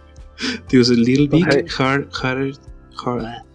[0.67, 1.45] tío, es el Little Big.
[1.77, 2.59] Hard, Hard,
[3.03, 3.45] Hard.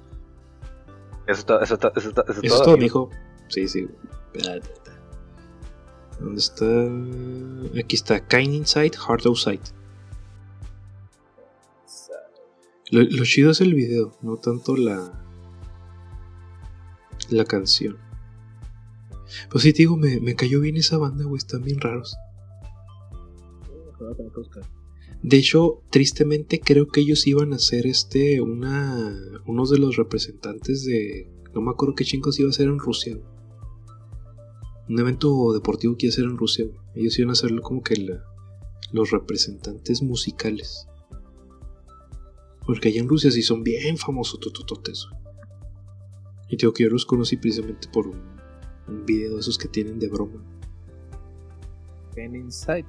[1.27, 3.11] Eso está, eso está, eso está, eso Eso es todo, mijo.
[3.49, 3.88] Sí, sí.
[6.20, 7.79] ¿Dónde está?
[7.79, 9.61] Aquí está, Kind Inside, Hard Outside.
[12.90, 15.22] Lo, lo chido es el video, no tanto la.
[17.31, 17.98] La canción.
[19.50, 22.16] Pues sí, te digo, me, me cayó bien esa banda, güey, están bien raros.
[25.22, 30.85] De hecho, tristemente creo que ellos iban a ser este, una, unos de los representantes
[30.85, 33.18] de, no me acuerdo qué chingos iba a ser en Rusia.
[34.88, 36.64] Un evento deportivo que iba a ser en Rusia.
[36.66, 36.79] güey.
[36.94, 38.25] Ellos iban a ser como que la-
[38.92, 40.87] los representantes musicales.
[42.64, 45.07] Porque allá en Rusia sí son bien famosos totototes.
[46.49, 48.20] Y tengo que yo los conocí precisamente por un,
[48.88, 50.42] un video de esos que tienen de broma.
[52.14, 52.87] Pen Insight.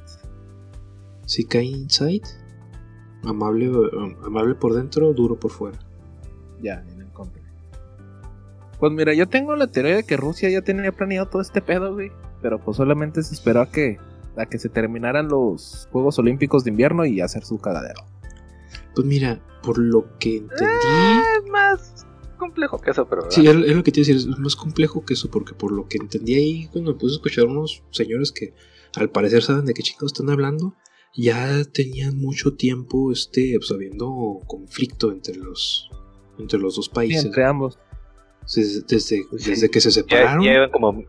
[1.26, 2.22] Si cae inside,
[3.24, 5.78] amable, um, amable por dentro, duro por fuera.
[6.62, 6.86] Ya.
[8.80, 11.94] Pues mira, yo tengo la teoría de que Rusia ya tenía planeado todo este pedo,
[11.94, 12.12] güey.
[12.42, 13.98] Pero pues solamente se esperó a que,
[14.36, 18.02] a que se terminaran los Juegos Olímpicos de invierno y hacer su cagadero.
[18.94, 20.66] Pues mira, por lo que entendí.
[21.44, 22.06] Es más
[22.38, 23.30] complejo que eso, pero.
[23.32, 25.54] Sí, es, es lo que te iba a decir, es más complejo que eso, porque
[25.56, 28.54] por lo que entendí ahí, cuando me puse a escuchar a unos señores que
[28.96, 30.76] al parecer saben de qué chicos están hablando,
[31.16, 35.90] ya tenían mucho tiempo este, pues, habiendo conflicto entre los,
[36.38, 37.26] entre los dos Sí, países.
[37.26, 37.80] entre ambos.
[38.56, 39.00] Desde, desde,
[39.38, 39.50] Sí.
[39.52, 40.42] desde que se Ya, separaron.
[40.44, 41.04] ya iban como.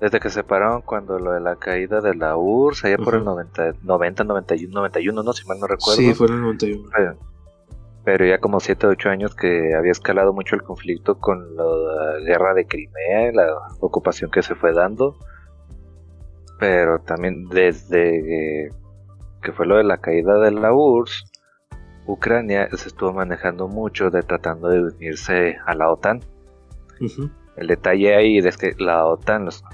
[0.00, 3.18] Desde que se separaron cuando lo de la caída de la URSS, allá por Ajá.
[3.18, 5.96] el 90, 90, 91, 91, no, si mal no recuerdo.
[6.00, 6.90] sí, fue en el 91.
[6.94, 7.16] Pero,
[8.04, 12.18] pero ya como 7 o 8 años que había escalado mucho el conflicto con la
[12.26, 13.46] guerra de Crimea, la
[13.80, 15.16] ocupación que se fue dando.
[16.58, 18.70] Pero también desde
[19.42, 21.24] que fue lo de la caída de la URSS,
[22.06, 26.20] Ucrania se estuvo manejando mucho de tratando de unirse a la OTAN.
[27.56, 29.64] El detalle ahí es que la OTAN, los,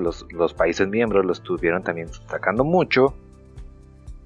[0.00, 3.14] los, los países miembros lo estuvieron también sacando mucho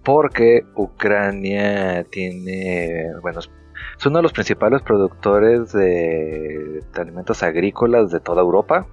[0.07, 8.21] porque Ucrania tiene, bueno, es uno de los principales productores de, de alimentos agrícolas de
[8.21, 8.87] toda Europa.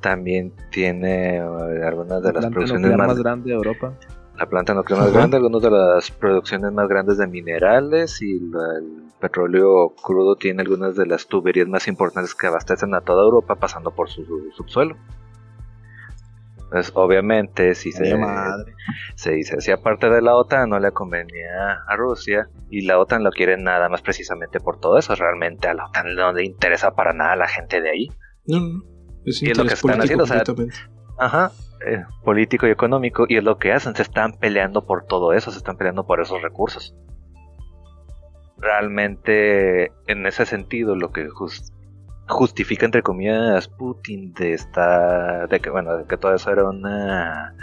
[0.00, 3.92] También tiene eh, algunas de La las producciones más, más grande de Europa.
[4.38, 5.18] La planta nuclear más Ajá.
[5.18, 10.62] grande, algunas de las producciones más grandes de minerales y la- el petróleo crudo tiene
[10.62, 14.50] algunas de las tuberías más importantes que abastecen a toda Europa pasando por su, su
[14.56, 14.96] subsuelo.
[16.64, 18.04] Entonces, obviamente, si se,
[19.14, 23.22] se dice hacía parte de la OTAN, no le convenía a Rusia y la OTAN
[23.22, 25.14] lo quiere nada más precisamente por todo eso.
[25.14, 28.08] Realmente a la OTAN no le interesa para nada a la gente de ahí.
[28.46, 28.82] No, no, no.
[29.24, 30.42] Es Y es lo que están haciendo, o sea.
[31.18, 31.52] Ajá,
[31.86, 35.50] eh, político y económico, y es lo que hacen, se están peleando por todo eso,
[35.50, 36.94] se están peleando por esos recursos.
[38.58, 41.72] Realmente, en ese sentido, lo que jus-
[42.28, 47.54] justifica, entre comillas, Putin de esta, de que, bueno, de que todo eso era una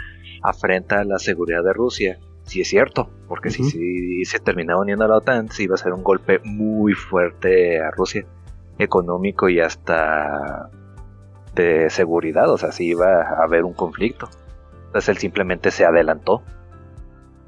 [0.42, 5.04] afrenta a la seguridad de Rusia, sí es cierto, porque si, si se terminaba uniendo
[5.04, 8.26] a la OTAN, sí iba a ser un golpe muy fuerte a Rusia,
[8.78, 10.68] económico y hasta
[11.54, 14.28] de seguridad, o sea, sí iba a haber un conflicto.
[14.86, 16.42] Entonces él simplemente se adelantó.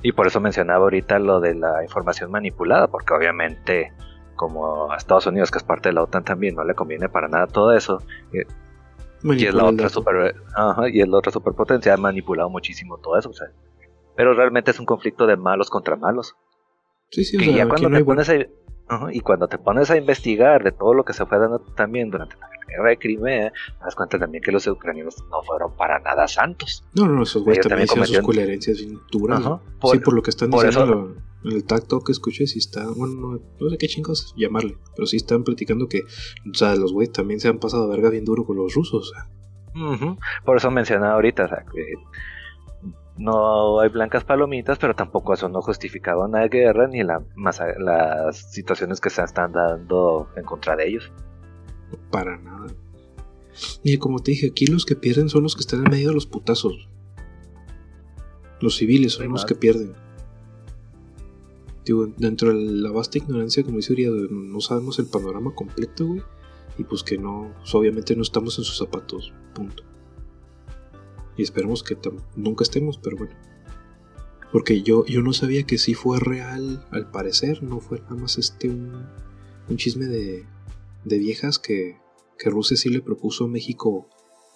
[0.02, 3.92] Y por eso mencionaba ahorita lo de la información manipulada, porque obviamente
[4.36, 7.28] como a Estados Unidos, que es parte de la OTAN también, no le conviene para
[7.28, 8.02] nada todo eso.
[9.22, 13.18] Y es la otra super, ajá, y es la otra superpotencia, ha manipulado muchísimo todo
[13.18, 13.30] eso.
[13.30, 13.48] o sea.
[14.16, 16.36] pero realmente es un conflicto de malos contra malos.
[17.10, 18.28] Sí, sí, o Que sea, ya cuando no te pones
[19.12, 22.36] y cuando te pones a investigar de todo lo que se fue dando también durante
[22.36, 26.28] la guerra de Crimea, te das cuenta también que los ucranianos no fueron para nada
[26.28, 26.84] santos.
[26.94, 29.40] No, no, esos güeyes también hicieron sus coherencias bien duras.
[29.80, 30.94] Por- sí, por lo que están diciendo eso-
[31.42, 35.06] lo- el tacto que escuché, sí está, bueno, no, no sé qué chingos llamarle, pero
[35.06, 36.00] sí están platicando que,
[36.50, 39.10] o sea, los güeyes también se han pasado verga bien duro con los rusos.
[39.10, 39.28] o sea.
[40.44, 41.94] Por eso mencionaba ahorita, o sea, que
[43.16, 48.50] no hay blancas palomitas, pero tampoco eso no justificaba una guerra ni la masa- las
[48.52, 51.12] situaciones que se están dando en contra de ellos.
[52.10, 52.66] Para nada.
[53.84, 56.14] Y como te dije, aquí los que pierden son los que están en medio de
[56.14, 56.88] los putazos.
[58.60, 59.92] Los civiles son los que pierden.
[61.84, 66.06] Digo, dentro de la vasta ignorancia, como dice Uriah, de no sabemos el panorama completo,
[66.06, 66.22] güey.
[66.78, 69.84] Y pues que no, pues obviamente no estamos en sus zapatos, punto.
[71.36, 71.96] Y esperemos que
[72.36, 73.34] nunca estemos, pero bueno.
[74.52, 78.38] Porque yo, yo no sabía que sí fue real, al parecer, no fue nada más
[78.38, 79.06] este un,
[79.68, 80.46] un chisme de,
[81.04, 81.98] de viejas que,
[82.38, 84.08] que Rusia sí le propuso a México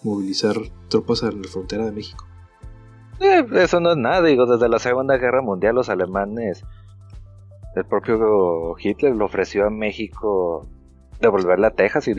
[0.03, 0.55] movilizar
[0.87, 2.25] tropas en la frontera de México.
[3.19, 6.63] Eh, eso no es nada, digo, desde la Segunda Guerra Mundial los alemanes,
[7.75, 10.67] el propio Hitler le ofreció a México
[11.19, 12.13] devolverle a Texas y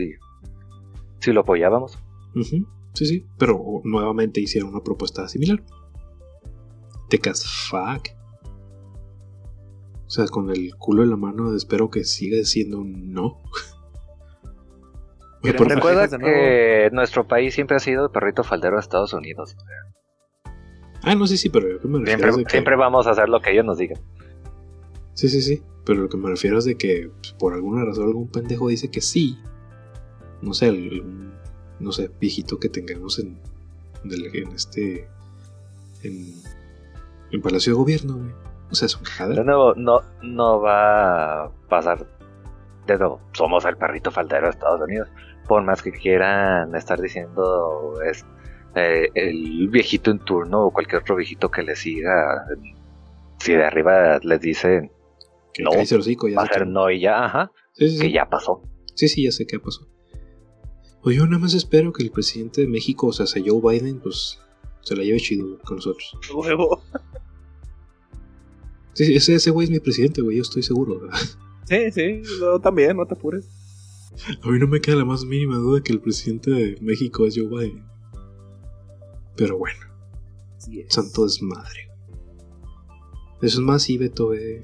[1.19, 1.97] si lo apoyábamos.
[2.35, 5.63] Ujú, Sí, sí, pero nuevamente hicieron una propuesta similar.
[7.09, 8.09] Tecas fuck.
[10.05, 13.41] O sea, con el culo en la mano espero que siga siendo un no.
[15.41, 19.55] Texas Recuerda que nuestro país siempre ha sido el perrito faldero de Estados Unidos.
[21.01, 22.51] Ah, no, sí, sí, pero lo que me refiero Siempre, es que...
[22.51, 23.99] siempre vamos a hacer lo que ellos nos digan.
[25.13, 25.63] Sí, sí, sí.
[25.83, 28.91] Pero lo que me refiero es de que pues, por alguna razón algún pendejo dice
[28.91, 29.39] que sí.
[30.41, 31.30] No sé, algún,
[31.81, 33.37] no sé, viejito que tengamos en,
[34.03, 35.07] en, este.
[36.03, 36.33] En,
[37.31, 38.31] en Palacio de Gobierno, güey.
[38.71, 39.43] O sea, es un De cajadero.
[39.43, 42.05] nuevo, no, no va a pasar.
[42.87, 45.09] De nuevo, somos el perrito faldero de Estados Unidos.
[45.47, 48.25] Por más que quieran estar diciendo es
[48.75, 52.45] eh, el viejito en turno o cualquier otro viejito que le siga,
[53.39, 54.91] si de arriba les dicen
[55.53, 55.71] Que no,
[56.29, 58.01] ya va a se ser no y ya, ajá, Sí, sí, sí.
[58.03, 58.61] que ya pasó.
[58.95, 59.87] Sí, sí, ya sé qué pasó.
[61.03, 63.99] Pues yo nada más espero que el presidente de México, o sea, sea Joe Biden,
[63.99, 64.39] pues
[64.81, 66.15] se la lleve chido con nosotros.
[66.33, 66.81] Huevo.
[68.93, 70.99] Sí, ese, ese güey es mi presidente, güey, yo estoy seguro.
[71.01, 71.17] ¿verdad?
[71.65, 73.47] Sí, sí, yo también, no te apures.
[74.43, 77.37] A mí no me queda la más mínima duda que el presidente de México es
[77.37, 77.85] Joe Biden.
[79.37, 79.79] Pero bueno,
[80.57, 80.93] Sí es.
[80.93, 81.89] santo desmadre.
[83.41, 84.63] Eso es más, sí, Beto, ve,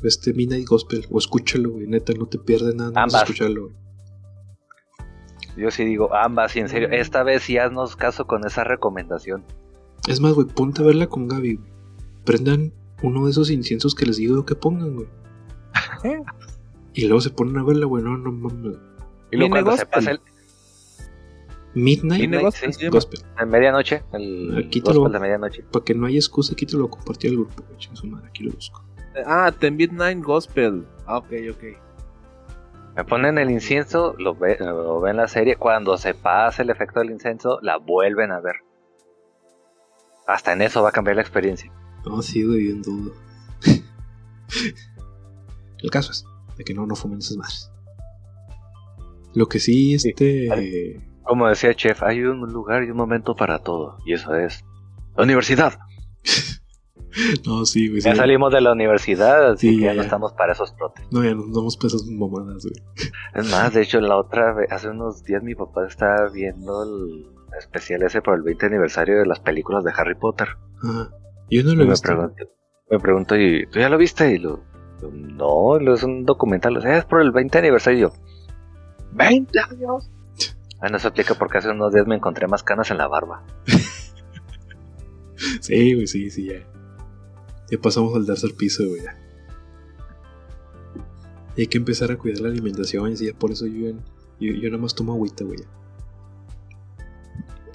[0.00, 3.76] ve este Midnight Gospel, o escúchalo, güey, neta, no te pierdes nada, escucharlo, güey.
[5.56, 9.42] Yo sí digo ambas, y en serio, esta vez sí haznos caso con esa recomendación.
[10.06, 11.70] Es más, güey, ponte a verla con Gaby, güey.
[12.24, 15.08] Prendan uno de esos inciensos que les digo que pongan, güey.
[16.92, 18.76] Y luego se ponen a verla, güey, no, no mames.
[19.30, 20.20] Y luego Viene cuando se pasa el,
[21.74, 22.88] Midnight gospel, sí.
[22.88, 23.20] Gospel.
[23.38, 25.62] en medianoche, el Aquí te lo- gospel de medianoche.
[25.70, 28.52] Para que no haya excusa, aquí te lo compartí al grupo, su madre, aquí lo
[28.52, 28.82] busco.
[29.26, 30.86] Ah, The Midnight Gospel.
[31.06, 31.64] Ah, ok, ok.
[32.96, 37.00] Me ponen el incienso, lo, ve, lo ven la serie, cuando se pasa el efecto
[37.00, 38.56] del incienso, la vuelven a ver.
[40.26, 41.70] Hasta en eso va a cambiar la experiencia.
[42.06, 43.12] No, sí, güey, bien dudo.
[45.82, 46.24] El caso es
[46.56, 47.70] de que no, no fumen esas madres.
[49.34, 51.02] Lo que sí, este.
[51.22, 54.64] Como decía Chef, hay un lugar y un momento para todo, y eso es
[55.16, 55.78] la universidad.
[57.46, 58.00] No, sí, güey.
[58.00, 58.08] sí.
[58.08, 61.06] Ya salimos de la universidad, así Sí, que ya, ya, no estamos para esos trotes.
[61.10, 62.82] No, ya nos damos pesas mamadas, güey.
[63.34, 67.26] Es más, de hecho, la otra vez, hace unos días mi papá estaba viendo el
[67.58, 70.48] especial ese por el 20 aniversario de las películas de Harry Potter.
[70.82, 71.10] Ajá.
[71.50, 72.06] Yo no lo he me visto.
[72.08, 72.44] pregunto,
[72.90, 74.32] me pregunto, ¿y tú ya lo viste?
[74.34, 74.60] Y lo,
[75.12, 77.98] no, es un documental, o sea, es por el 20 aniversario.
[77.98, 78.12] Y yo,
[79.14, 80.10] ¿20 años?
[80.78, 83.42] Bueno, eso explica porque hace unos días me encontré más canas en la barba.
[85.60, 86.66] Sí, güey, sí, sí, ya.
[87.70, 89.02] Ya pasamos al tercer piso, güey.
[91.56, 93.90] Y hay que empezar a cuidar la alimentación, y sí, ya por eso yo,
[94.38, 95.58] yo, yo nada más tomo agüita, güey.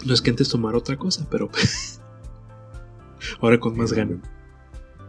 [0.05, 1.49] No es que antes tomara otra cosa, pero.
[3.41, 4.19] Ahora con más ganas.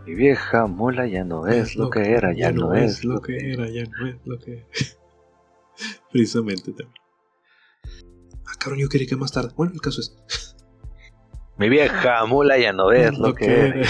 [0.07, 3.71] Mi vieja mula ya no es lo que era, ya, no, es lo que era,
[3.71, 4.67] ya no es lo que
[6.11, 7.03] Precisamente también.
[8.47, 9.53] Ah, cabrón, yo quería que más tarde.
[9.57, 10.57] Bueno, el caso es.
[11.57, 13.89] Mi vieja mula ya no es lo, que, era.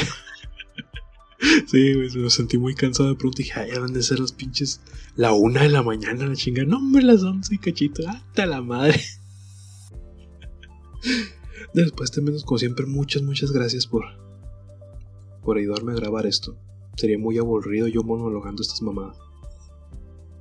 [1.66, 4.20] Sí, güey, me sentí muy cansado de pronto y dije, ay, ya van de ser
[4.20, 4.80] las pinches
[5.16, 6.64] la una de la mañana, la chinga.
[6.64, 9.00] No, hombre, las once y cachito, hasta la madre.
[11.74, 14.04] Después también, como siempre, muchas, muchas gracias por,
[15.42, 16.56] por ayudarme a grabar esto.
[16.96, 19.18] Sería muy aburrido yo monologando estas mamadas.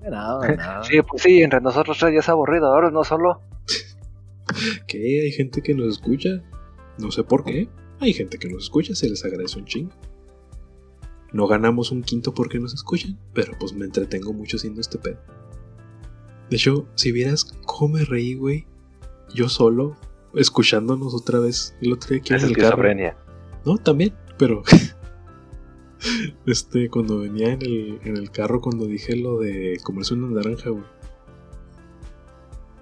[0.02, 0.82] Nada.
[0.84, 3.42] Sí, pues sí, entre nosotros tres ya es aburrido, ahora no solo.
[4.88, 6.44] Que hay gente que nos escucha,
[6.98, 7.70] no sé por qué.
[8.00, 9.92] Hay gente que nos escucha, se les agradece un chingo.
[11.34, 15.20] No ganamos un quinto porque nos escuchan, pero pues me entretengo mucho haciendo este pedo.
[16.50, 18.66] De hecho, si vieras cómo me reí, güey,
[19.34, 19.96] yo solo,
[20.34, 22.84] escuchándonos otra vez el otro día aquí Es en el carro.
[23.66, 24.64] No, también, pero.
[26.46, 30.70] este, cuando venía en el, en el carro, cuando dije lo de comerse una naranja,
[30.72, 30.84] güey.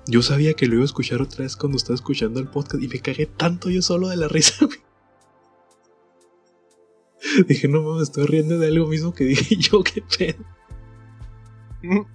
[0.07, 2.87] Yo sabía que lo iba a escuchar otra vez cuando estaba escuchando el podcast y
[2.87, 4.79] me cagué tanto yo solo de la risa, güey.
[7.47, 10.43] Dije, no mames, estoy riendo de algo mismo que dije yo, qué pedo.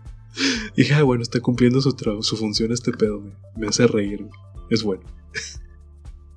[0.77, 4.29] Dije, ah, bueno, está cumpliendo su, su función este pedo, me, me hace reír.
[4.71, 5.05] Es bueno.
[5.33, 5.61] Es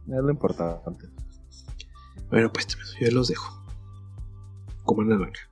[0.07, 1.07] lo importante.
[2.29, 2.67] Bueno, pues
[2.99, 3.63] yo los dejo.
[4.83, 5.49] Coman naranja.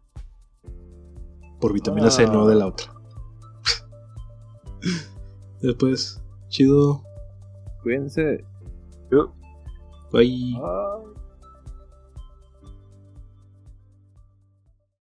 [1.60, 2.32] Por vitamina C, Ah.
[2.32, 2.94] no de la otra.
[5.62, 7.04] Después, chido.
[7.82, 8.46] Cuídense.
[10.12, 10.54] Bye.
[10.54, 11.25] Bye.